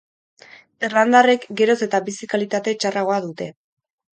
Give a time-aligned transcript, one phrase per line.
[0.87, 3.53] Irlandarrek geroz eta bizi-kalitate txarragoa dute.